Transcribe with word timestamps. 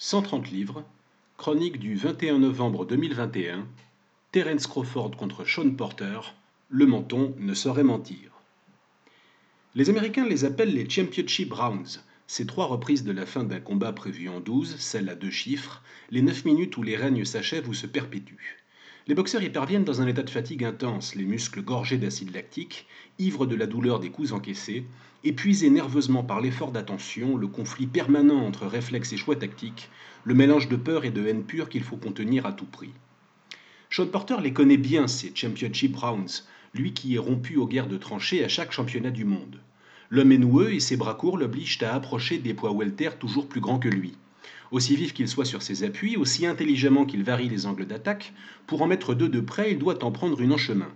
130 0.00 0.52
livres, 0.52 0.84
chronique 1.38 1.80
du 1.80 1.96
21 1.96 2.38
novembre 2.38 2.86
2021, 2.86 3.66
Terence 4.30 4.68
Crawford 4.68 5.16
contre 5.16 5.44
Sean 5.44 5.68
Porter, 5.72 6.20
le 6.68 6.86
menton 6.86 7.34
ne 7.40 7.52
saurait 7.52 7.82
mentir. 7.82 8.30
Les 9.74 9.90
Américains 9.90 10.24
les 10.24 10.44
appellent 10.44 10.72
les 10.72 10.88
Championship 10.88 11.52
Rounds, 11.52 12.04
ces 12.28 12.46
trois 12.46 12.66
reprises 12.66 13.02
de 13.02 13.10
la 13.10 13.26
fin 13.26 13.42
d'un 13.42 13.58
combat 13.58 13.92
prévu 13.92 14.28
en 14.28 14.38
12, 14.38 14.76
celle 14.76 15.08
à 15.08 15.16
deux 15.16 15.32
chiffres, 15.32 15.82
les 16.12 16.22
9 16.22 16.44
minutes 16.44 16.76
où 16.76 16.84
les 16.84 16.96
règnes 16.96 17.24
s'achèvent 17.24 17.68
ou 17.68 17.74
se 17.74 17.88
perpétuent. 17.88 18.62
Les 19.08 19.14
boxeurs 19.14 19.42
y 19.42 19.48
parviennent 19.48 19.84
dans 19.84 20.02
un 20.02 20.06
état 20.06 20.22
de 20.22 20.28
fatigue 20.28 20.64
intense, 20.64 21.14
les 21.14 21.24
muscles 21.24 21.62
gorgés 21.62 21.96
d'acide 21.96 22.34
lactique, 22.34 22.86
ivres 23.18 23.46
de 23.46 23.56
la 23.56 23.66
douleur 23.66 24.00
des 24.00 24.10
coups 24.10 24.32
encaissés, 24.32 24.84
épuisés 25.24 25.70
nerveusement 25.70 26.22
par 26.22 26.42
l'effort 26.42 26.72
d'attention, 26.72 27.38
le 27.38 27.46
conflit 27.46 27.86
permanent 27.86 28.44
entre 28.44 28.66
réflexes 28.66 29.14
et 29.14 29.16
choix 29.16 29.36
tactiques, 29.36 29.88
le 30.24 30.34
mélange 30.34 30.68
de 30.68 30.76
peur 30.76 31.06
et 31.06 31.10
de 31.10 31.26
haine 31.26 31.44
pure 31.44 31.70
qu'il 31.70 31.84
faut 31.84 31.96
contenir 31.96 32.44
à 32.44 32.52
tout 32.52 32.66
prix. 32.66 32.90
Sean 33.88 34.08
Porter 34.08 34.42
les 34.42 34.52
connaît 34.52 34.76
bien, 34.76 35.06
ces 35.06 35.32
Championship 35.34 35.96
Rounds, 35.96 36.44
lui 36.74 36.92
qui 36.92 37.14
est 37.14 37.18
rompu 37.18 37.56
aux 37.56 37.66
guerres 37.66 37.88
de 37.88 37.96
tranchées 37.96 38.44
à 38.44 38.48
chaque 38.48 38.72
championnat 38.72 39.10
du 39.10 39.24
monde. 39.24 39.62
L'homme 40.10 40.32
est 40.32 40.38
noueux 40.38 40.74
et 40.74 40.80
ses 40.80 40.98
bras 40.98 41.14
courts 41.14 41.38
l'obligent 41.38 41.82
à 41.82 41.94
approcher 41.94 42.36
des 42.36 42.52
poids 42.52 42.72
welter 42.72 43.16
toujours 43.18 43.48
plus 43.48 43.62
grands 43.62 43.78
que 43.78 43.88
lui. 43.88 44.18
Aussi 44.70 44.96
vif 44.96 45.14
qu'il 45.14 45.28
soit 45.28 45.46
sur 45.46 45.62
ses 45.62 45.82
appuis, 45.82 46.16
aussi 46.16 46.46
intelligemment 46.46 47.06
qu'il 47.06 47.24
varie 47.24 47.48
les 47.48 47.66
angles 47.66 47.86
d'attaque, 47.86 48.32
pour 48.66 48.82
en 48.82 48.86
mettre 48.86 49.14
deux 49.14 49.28
de 49.28 49.40
près, 49.40 49.72
il 49.72 49.78
doit 49.78 50.04
en 50.04 50.12
prendre 50.12 50.40
une 50.40 50.52
en 50.52 50.58
chemin. 50.58 50.90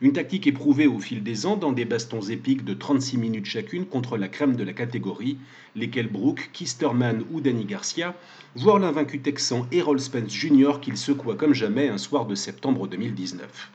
Une 0.00 0.12
tactique 0.12 0.46
éprouvée 0.46 0.86
au 0.86 0.98
fil 0.98 1.22
des 1.22 1.46
ans 1.46 1.56
dans 1.56 1.72
des 1.72 1.84
bastons 1.84 2.20
épiques 2.20 2.64
de 2.64 2.74
36 2.74 3.16
minutes 3.16 3.46
chacune 3.46 3.86
contre 3.86 4.16
la 4.16 4.28
crème 4.28 4.56
de 4.56 4.64
la 4.64 4.72
catégorie, 4.72 5.38
lesquels 5.76 6.10
Brooke, 6.10 6.50
Kisterman 6.52 7.24
ou 7.30 7.40
Danny 7.40 7.64
Garcia, 7.64 8.14
voire 8.56 8.78
l'invaincu 8.78 9.20
texan 9.20 9.66
Errol 9.72 10.00
Spence 10.00 10.32
Jr. 10.32 10.80
qu'il 10.82 10.96
secoua 10.96 11.36
comme 11.36 11.54
jamais 11.54 11.88
un 11.88 11.98
soir 11.98 12.26
de 12.26 12.34
septembre 12.34 12.88
2019. 12.88 13.70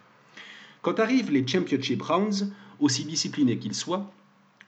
Quand 0.82 1.00
arrivent 1.00 1.32
les 1.32 1.48
Championship 1.48 2.02
Rounds, 2.02 2.52
aussi 2.80 3.06
disciplinés 3.06 3.58
qu'ils 3.58 3.76
soient, 3.76 4.12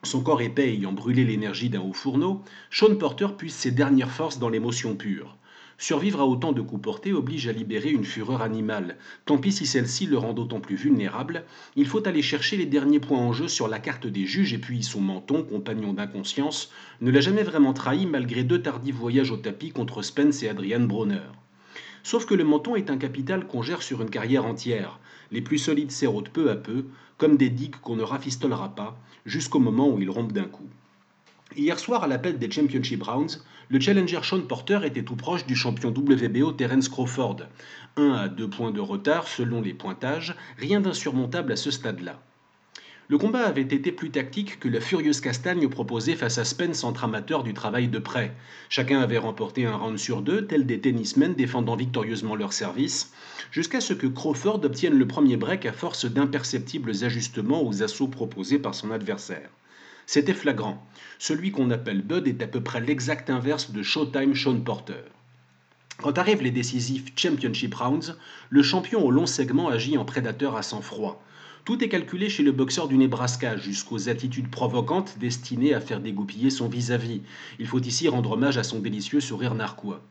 son 0.03 0.21
corps 0.21 0.41
épais 0.41 0.73
ayant 0.73 0.93
brûlé 0.93 1.23
l'énergie 1.23 1.69
d'un 1.69 1.81
haut 1.81 1.93
fourneau, 1.93 2.41
Sean 2.69 2.95
Porter 2.95 3.27
puise 3.37 3.53
ses 3.53 3.71
dernières 3.71 4.11
forces 4.11 4.39
dans 4.39 4.49
l'émotion 4.49 4.95
pure. 4.95 5.37
Survivre 5.77 6.21
à 6.21 6.27
autant 6.27 6.51
de 6.51 6.61
coups 6.61 6.83
portés 6.83 7.11
oblige 7.11 7.47
à 7.47 7.51
libérer 7.51 7.89
une 7.89 8.05
fureur 8.05 8.43
animale. 8.43 8.97
Tant 9.25 9.39
pis 9.39 9.51
si 9.51 9.65
celle-ci 9.65 10.05
le 10.05 10.17
rend 10.19 10.33
d'autant 10.33 10.59
plus 10.59 10.75
vulnérable. 10.75 11.43
Il 11.75 11.87
faut 11.87 12.07
aller 12.07 12.21
chercher 12.21 12.55
les 12.55 12.67
derniers 12.67 12.99
points 12.99 13.17
en 13.17 13.33
jeu 13.33 13.47
sur 13.47 13.67
la 13.67 13.79
carte 13.79 14.05
des 14.05 14.27
juges 14.27 14.53
et 14.53 14.59
puis 14.59 14.83
son 14.83 15.01
menton, 15.01 15.41
compagnon 15.41 15.93
d'inconscience, 15.93 16.71
ne 17.01 17.09
l'a 17.09 17.19
jamais 17.19 17.41
vraiment 17.41 17.73
trahi 17.73 18.05
malgré 18.05 18.43
deux 18.43 18.61
tardifs 18.61 18.93
voyages 18.93 19.31
au 19.31 19.37
tapis 19.37 19.71
contre 19.71 20.03
Spence 20.03 20.43
et 20.43 20.49
Adrian 20.49 20.81
Bronner. 20.81 21.31
Sauf 22.03 22.27
que 22.27 22.35
le 22.35 22.43
menton 22.43 22.75
est 22.75 22.91
un 22.91 22.97
capital 22.97 23.47
qu'on 23.47 23.63
gère 23.63 23.81
sur 23.81 24.03
une 24.03 24.11
carrière 24.11 24.45
entière. 24.45 24.99
Les 25.31 25.41
plus 25.41 25.57
solides 25.57 25.91
s'érodent 25.91 26.29
peu 26.29 26.49
à 26.49 26.55
peu, 26.55 26.85
comme 27.17 27.37
des 27.37 27.49
digues 27.49 27.77
qu'on 27.77 27.95
ne 27.95 28.03
rafistolera 28.03 28.75
pas, 28.75 28.97
jusqu'au 29.25 29.59
moment 29.59 29.89
où 29.89 29.99
ils 29.99 30.09
rompent 30.09 30.33
d'un 30.33 30.45
coup. 30.45 30.67
Hier 31.55 31.77
soir, 31.79 32.03
à 32.03 32.07
l'appel 32.07 32.39
des 32.39 32.49
Championship 32.49 33.03
Rounds, 33.03 33.43
le 33.69 33.79
challenger 33.79 34.19
Sean 34.23 34.41
Porter 34.41 34.79
était 34.83 35.03
tout 35.03 35.15
proche 35.15 35.45
du 35.45 35.55
champion 35.55 35.89
WBO 35.89 36.51
Terence 36.53 36.89
Crawford. 36.89 37.37
Un 37.97 38.13
à 38.13 38.27
deux 38.27 38.49
points 38.49 38.71
de 38.71 38.79
retard 38.79 39.27
selon 39.27 39.61
les 39.61 39.73
pointages, 39.73 40.35
rien 40.57 40.81
d'insurmontable 40.81 41.51
à 41.51 41.55
ce 41.55 41.71
stade-là. 41.71 42.21
Le 43.11 43.17
combat 43.17 43.45
avait 43.45 43.61
été 43.63 43.91
plus 43.91 44.09
tactique 44.09 44.57
que 44.57 44.69
la 44.69 44.79
furieuse 44.79 45.19
castagne 45.19 45.67
proposée 45.67 46.15
face 46.15 46.37
à 46.37 46.45
Spence 46.45 46.85
entre 46.85 47.03
amateurs 47.03 47.43
du 47.43 47.53
travail 47.53 47.89
de 47.89 47.99
près. 47.99 48.33
Chacun 48.69 49.01
avait 49.01 49.17
remporté 49.17 49.65
un 49.65 49.75
round 49.75 49.99
sur 49.99 50.21
deux, 50.21 50.47
tels 50.47 50.65
des 50.65 50.79
tennismen 50.79 51.33
défendant 51.33 51.75
victorieusement 51.75 52.37
leur 52.37 52.53
service, 52.53 53.11
jusqu'à 53.51 53.81
ce 53.81 53.91
que 53.93 54.07
Crawford 54.07 54.61
obtienne 54.63 54.97
le 54.97 55.05
premier 55.05 55.35
break 55.35 55.65
à 55.65 55.73
force 55.73 56.05
d'imperceptibles 56.05 57.03
ajustements 57.03 57.67
aux 57.67 57.83
assauts 57.83 58.07
proposés 58.07 58.59
par 58.59 58.75
son 58.75 58.91
adversaire. 58.91 59.49
C'était 60.05 60.33
flagrant. 60.33 60.81
Celui 61.19 61.51
qu'on 61.51 61.69
appelle 61.69 62.03
Bud 62.03 62.29
est 62.29 62.41
à 62.41 62.47
peu 62.47 62.61
près 62.61 62.79
l'exact 62.79 63.29
inverse 63.29 63.71
de 63.71 63.83
Showtime 63.83 64.35
Sean 64.35 64.61
Porter. 64.61 65.03
Quand 65.97 66.17
arrivent 66.17 66.43
les 66.43 66.51
décisifs 66.51 67.11
Championship 67.17 67.75
Rounds, 67.75 68.15
le 68.49 68.63
champion 68.63 69.05
au 69.05 69.11
long 69.11 69.25
segment 69.25 69.67
agit 69.67 69.97
en 69.97 70.05
prédateur 70.05 70.55
à 70.55 70.63
sang-froid. 70.63 71.21
Tout 71.63 71.83
est 71.83 71.89
calculé 71.89 72.27
chez 72.27 72.41
le 72.41 72.51
boxeur 72.51 72.87
du 72.87 72.97
Nebraska, 72.97 73.55
jusqu'aux 73.55 74.09
attitudes 74.09 74.49
provocantes 74.49 75.19
destinées 75.19 75.75
à 75.75 75.79
faire 75.79 75.99
dégoupiller 75.99 76.49
son 76.49 76.67
vis-à-vis. 76.67 77.21
Il 77.59 77.67
faut 77.67 77.79
ici 77.79 78.09
rendre 78.09 78.31
hommage 78.31 78.57
à 78.57 78.63
son 78.63 78.79
délicieux 78.79 79.19
sourire 79.19 79.53
narquois. 79.53 80.01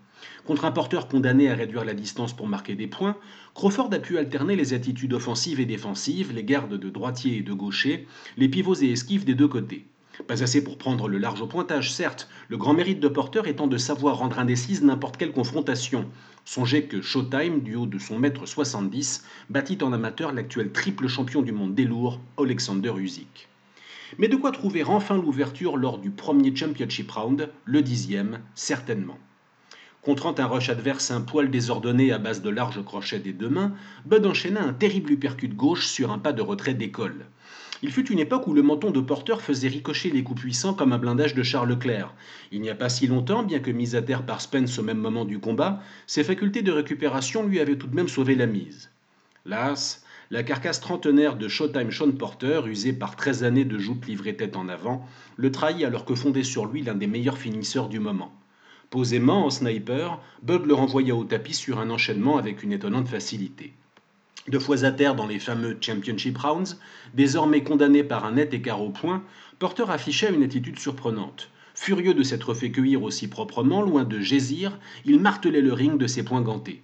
Contre 0.46 0.64
un 0.64 0.70
porteur 0.70 1.08
condamné 1.08 1.50
à 1.50 1.56
réduire 1.56 1.84
la 1.84 1.94
distance 1.94 2.36
pour 2.36 2.46
marquer 2.46 2.76
des 2.76 2.86
points, 2.86 3.16
Crawford 3.54 3.92
a 3.92 3.98
pu 3.98 4.16
alterner 4.16 4.54
les 4.54 4.74
attitudes 4.74 5.12
offensives 5.12 5.58
et 5.58 5.66
défensives, 5.66 6.32
les 6.32 6.44
gardes 6.44 6.78
de 6.78 6.88
droitier 6.88 7.38
et 7.38 7.42
de 7.42 7.52
gaucher, 7.52 8.06
les 8.36 8.48
pivots 8.48 8.76
et 8.76 8.92
esquives 8.92 9.24
des 9.24 9.34
deux 9.34 9.48
côtés. 9.48 9.86
Pas 10.26 10.42
assez 10.42 10.62
pour 10.62 10.78
prendre 10.78 11.08
le 11.08 11.18
large 11.18 11.40
au 11.40 11.46
pointage, 11.46 11.92
certes, 11.92 12.28
le 12.48 12.56
grand 12.56 12.74
mérite 12.74 13.00
de 13.00 13.08
Porter 13.08 13.42
étant 13.46 13.66
de 13.66 13.78
savoir 13.78 14.18
rendre 14.18 14.38
indécise 14.38 14.82
n'importe 14.82 15.16
quelle 15.16 15.32
confrontation. 15.32 16.06
Songez 16.44 16.84
que 16.84 17.00
Showtime, 17.00 17.60
du 17.60 17.76
haut 17.76 17.86
de 17.86 17.98
son 17.98 18.18
mètre 18.18 18.46
70, 18.46 19.24
battit 19.48 19.78
en 19.82 19.92
amateur 19.92 20.32
l'actuel 20.32 20.72
triple 20.72 21.08
champion 21.08 21.42
du 21.42 21.52
monde 21.52 21.74
des 21.74 21.84
lourds, 21.84 22.20
Alexander 22.38 22.92
Usyk. 22.96 23.48
Mais 24.18 24.28
de 24.28 24.36
quoi 24.36 24.50
trouver 24.50 24.82
enfin 24.84 25.16
l'ouverture 25.16 25.76
lors 25.76 25.98
du 25.98 26.10
premier 26.10 26.54
Championship 26.54 27.10
Round, 27.10 27.48
le 27.64 27.82
dixième, 27.82 28.40
certainement. 28.54 29.18
Contrant 30.02 30.34
un 30.38 30.46
rush 30.46 30.70
adverse 30.70 31.10
un 31.10 31.20
poil 31.20 31.50
désordonné 31.50 32.10
à 32.10 32.18
base 32.18 32.42
de 32.42 32.48
larges 32.50 32.82
crochets 32.82 33.20
des 33.20 33.32
deux 33.32 33.50
mains, 33.50 33.72
Bud 34.06 34.24
enchaîna 34.26 34.62
un 34.62 34.72
terrible 34.72 35.12
uppercut 35.12 35.54
gauche 35.54 35.86
sur 35.86 36.10
un 36.10 36.18
pas 36.18 36.32
de 36.32 36.42
retrait 36.42 36.74
d'école. 36.74 37.26
Il 37.82 37.90
fut 37.90 38.12
une 38.12 38.18
époque 38.18 38.46
où 38.46 38.52
le 38.52 38.62
menton 38.62 38.90
de 38.90 39.00
porteur 39.00 39.40
faisait 39.40 39.68
ricocher 39.68 40.10
les 40.10 40.22
coups 40.22 40.42
puissants 40.42 40.74
comme 40.74 40.92
un 40.92 40.98
blindage 40.98 41.34
de 41.34 41.42
Charles 41.42 41.70
Leclerc. 41.70 42.12
Il 42.52 42.60
n'y 42.60 42.68
a 42.68 42.74
pas 42.74 42.90
si 42.90 43.06
longtemps, 43.06 43.42
bien 43.42 43.60
que 43.60 43.70
mis 43.70 43.96
à 43.96 44.02
terre 44.02 44.26
par 44.26 44.42
Spence 44.42 44.78
au 44.78 44.82
même 44.82 44.98
moment 44.98 45.24
du 45.24 45.38
combat, 45.38 45.80
ses 46.06 46.22
facultés 46.22 46.60
de 46.60 46.72
récupération 46.72 47.46
lui 47.46 47.58
avaient 47.58 47.78
tout 47.78 47.86
de 47.86 47.96
même 47.96 48.08
sauvé 48.08 48.34
la 48.34 48.44
mise. 48.44 48.90
Las, 49.46 50.04
la 50.30 50.42
carcasse 50.42 50.80
trentenaire 50.80 51.36
de 51.36 51.48
Showtime 51.48 51.90
Sean 51.90 52.12
Porter, 52.12 52.60
usée 52.66 52.92
par 52.92 53.16
13 53.16 53.44
années 53.44 53.64
de 53.64 53.78
joutes 53.78 54.06
livrées 54.06 54.36
tête 54.36 54.56
en 54.56 54.68
avant, 54.68 55.06
le 55.36 55.50
trahit 55.50 55.84
alors 55.84 56.04
que 56.04 56.14
fondait 56.14 56.44
sur 56.44 56.66
lui 56.66 56.82
l'un 56.82 56.94
des 56.94 57.06
meilleurs 57.06 57.38
finisseurs 57.38 57.88
du 57.88 57.98
moment. 57.98 58.32
Posément, 58.90 59.46
en 59.46 59.50
sniper, 59.50 60.20
Bud 60.42 60.66
le 60.66 60.74
renvoya 60.74 61.16
au 61.16 61.24
tapis 61.24 61.54
sur 61.54 61.78
un 61.80 61.88
enchaînement 61.88 62.36
avec 62.36 62.62
une 62.62 62.72
étonnante 62.72 63.08
facilité. 63.08 63.72
Deux 64.48 64.58
fois 64.58 64.84
à 64.84 64.90
terre 64.90 65.14
dans 65.14 65.26
les 65.26 65.38
fameux 65.38 65.76
Championship 65.80 66.38
Rounds, 66.38 66.78
désormais 67.12 67.62
condamné 67.62 68.02
par 68.02 68.24
un 68.24 68.32
net 68.32 68.54
écart 68.54 68.80
au 68.80 68.88
point, 68.88 69.22
Porter 69.58 69.84
affichait 69.90 70.32
une 70.32 70.42
attitude 70.42 70.78
surprenante. 70.78 71.50
Furieux 71.74 72.14
de 72.14 72.22
s'être 72.22 72.54
fait 72.54 72.70
cueillir 72.70 73.02
aussi 73.02 73.28
proprement, 73.28 73.82
loin 73.82 74.04
de 74.04 74.18
gésir, 74.20 74.78
il 75.04 75.20
martelait 75.20 75.60
le 75.60 75.74
ring 75.74 75.98
de 75.98 76.06
ses 76.06 76.22
poings 76.22 76.40
gantés. 76.40 76.82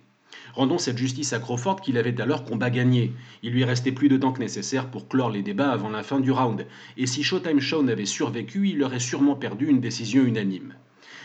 Rendons 0.53 0.77
cette 0.77 0.99
justice 0.99 1.33
à 1.33 1.39
Crawford 1.39 1.81
qu'il 1.81 1.97
avait 1.97 2.21
alors 2.21 2.45
combat 2.45 2.71
gagné. 2.71 3.13
Il 3.43 3.53
lui 3.53 3.65
restait 3.65 3.93
plus 3.93 4.11
de 4.11 4.19
temps 4.19 4.33
que 4.33 4.41
nécessaire 4.41 4.91
pour 4.91 5.09
clore 5.09 5.31
les 5.31 5.43
débats 5.43 5.73
avant 5.73 5.89
la 5.91 6.03
fin 6.03 6.21
du 6.21 6.31
round, 6.31 6.67
et 6.99 7.07
si 7.07 7.23
Showtime 7.23 7.61
Shawn 7.61 7.89
avait 7.89 8.05
survécu, 8.05 8.69
il 8.69 8.83
aurait 8.83 9.01
sûrement 9.01 9.35
perdu 9.35 9.67
une 9.67 9.81
décision 9.81 10.25
unanime. 10.25 10.75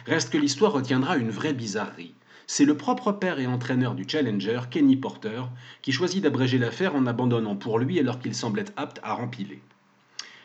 Reste 0.05 0.31
que 0.31 0.37
l'histoire 0.37 0.71
retiendra 0.71 1.17
une 1.17 1.29
vraie 1.29 1.53
bizarrerie 1.53 2.13
c'est 2.47 2.65
le 2.65 2.75
propre 2.75 3.11
père 3.11 3.39
et 3.39 3.47
entraîneur 3.47 3.95
du 3.95 4.05
challenger, 4.07 4.61
Kenny 4.69 4.95
Porter, 4.95 5.43
qui 5.81 5.91
choisit 5.91 6.23
d'abréger 6.23 6.57
l'affaire 6.57 6.95
en 6.95 7.05
abandonnant 7.05 7.55
pour 7.55 7.79
lui 7.79 7.99
alors 7.99 8.19
qu'il 8.19 8.35
semblait 8.35 8.65
apte 8.75 8.99
à 9.03 9.13
rempiler. 9.13 9.61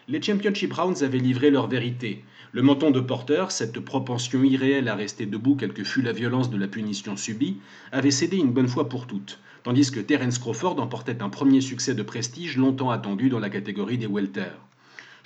Les 0.09 0.23
Championship 0.23 0.73
Rounds 0.73 1.03
avaient 1.03 1.19
livré 1.19 1.51
leur 1.51 1.67
vérité. 1.67 2.23
Le 2.53 2.62
menton 2.62 2.93
de 2.93 3.01
Porter, 3.01 3.47
cette 3.51 3.81
propension 3.81 4.45
irréelle 4.45 4.89
à 4.89 4.95
rester 4.95 5.27
debout 5.27 5.57
quelle 5.57 5.73
que 5.73 5.83
fût 5.83 6.01
la 6.01 6.12
violence 6.12 6.49
de 6.49 6.57
la 6.57 6.69
punition 6.69 7.16
subie, 7.16 7.57
avait 7.91 8.13
cédé 8.13 8.37
une 8.37 8.53
bonne 8.53 8.69
fois 8.69 8.89
pour 8.89 9.09
toutes, 9.09 9.41
tandis 9.65 9.91
que 9.91 9.99
Terence 9.99 10.39
Crawford 10.39 10.81
emportait 10.81 11.22
un 11.22 11.28
premier 11.28 11.60
succès 11.60 11.95
de 11.95 12.04
prestige 12.04 12.57
longtemps 12.57 12.91
attendu 12.91 13.28
dans 13.28 13.41
la 13.41 13.51
catégorie 13.51 13.99
des 13.99 14.07
welter. 14.07 14.53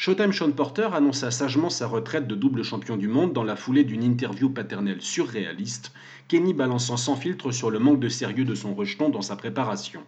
Showtime 0.03 0.33
Sean 0.33 0.53
Porter 0.53 0.95
annonça 0.95 1.31
sagement 1.31 1.69
sa 1.69 1.87
retraite 1.87 2.27
de 2.27 2.35
double 2.35 2.63
champion 2.63 2.97
du 2.97 3.07
monde 3.07 3.35
dans 3.35 3.45
la 3.45 3.55
foulée 3.55 3.85
d'une 3.85 4.03
interview 4.03 4.49
paternelle 4.49 5.03
surréaliste, 5.03 5.93
Kenny 6.27 6.55
balançant 6.55 6.97
sans 6.97 7.17
filtre 7.17 7.53
sur 7.53 7.71
le 7.71 7.81
manque 7.81 8.01
de 8.01 8.09
sérieux 8.09 8.47
de 8.47 8.55
son 8.55 8.73
rejeton 8.75 9.11
dans 9.11 9.21
sa 9.21 9.37
préparation. 9.37 10.01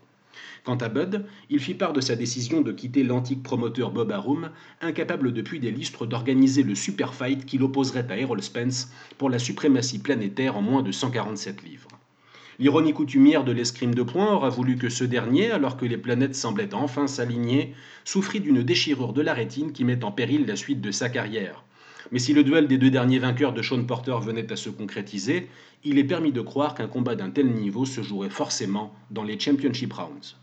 Quant 0.65 0.77
à 0.79 0.89
Bud, 0.89 1.27
il 1.51 1.61
fit 1.61 1.75
part 1.75 1.93
de 1.93 2.01
sa 2.01 2.17
décision 2.17 2.63
de 2.63 2.73
quitter 2.73 3.03
l'antique 3.03 3.43
promoteur 3.43 3.91
Bob 3.91 4.13
Arum, 4.13 4.49
incapable 4.81 5.35
depuis 5.35 5.61
des 5.61 5.71
lustres 5.71 6.07
d'organiser 6.07 6.63
le 6.63 6.75
super 6.75 7.13
fight 7.13 7.45
qu'il 7.45 7.63
opposerait 7.63 8.11
à 8.11 8.17
Errol 8.17 8.43
Spence 8.43 8.91
pour 9.19 9.29
la 9.29 9.39
suprématie 9.39 9.99
planétaire 9.99 10.57
en 10.57 10.63
moins 10.63 10.81
de 10.81 10.91
147 10.91 11.65
livres. 11.65 11.89
L'ironie 12.59 12.93
coutumière 12.93 13.45
de 13.45 13.53
l'escrime 13.53 13.95
de 13.95 14.03
poing 14.03 14.35
aura 14.35 14.51
voulu 14.51 14.77
que 14.77 14.91
ce 14.91 15.05
dernier, 15.05 15.51
alors 15.51 15.77
que 15.77 15.87
les 15.87 15.97
planètes 15.97 16.35
semblaient 16.35 16.75
enfin 16.75 17.07
s'aligner, 17.07 17.75
souffrit 18.05 18.41
d'une 18.41 18.63
déchirure 18.63 19.13
de 19.13 19.23
la 19.23 19.33
rétine 19.33 19.73
qui 19.73 19.85
met 19.85 20.05
en 20.05 20.13
péril 20.13 20.45
la 20.47 20.57
suite 20.57 20.81
de 20.81 20.91
sa 20.91 21.09
carrière. 21.09 21.65
Mais 22.11 22.19
si 22.19 22.35
le 22.35 22.45
duel 22.45 22.69
des 22.69 22.77
deux 22.77 22.91
derniers 22.91 23.19
vainqueurs 23.19 23.55
de 23.55 23.63
Sean 23.63 23.85
Porter 23.85 24.17
venait 24.21 24.53
à 24.53 24.57
se 24.57 24.69
concrétiser, 24.69 25.49
il 25.83 25.99
est 25.99 26.05
permis 26.05 26.33
de 26.33 26.43
croire 26.43 26.75
qu'un 26.75 26.89
combat 26.89 27.15
d'un 27.15 27.31
tel 27.31 27.47
niveau 27.47 27.87
se 27.87 28.03
jouerait 28.03 28.29
forcément 28.29 28.95
dans 29.11 29.25
les 29.25 29.41
Championship 29.41 29.93
Rounds. 29.95 30.37